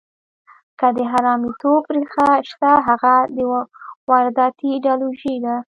که 0.79 0.87
د 0.95 0.97
حرامیتوب 1.11 1.83
ریښه 1.95 2.29
شته، 2.49 2.71
هغه 2.87 3.13
د 3.35 3.37
وارداتي 4.09 4.67
ایډیالوژیو 4.75 5.41
ده. 5.45 5.55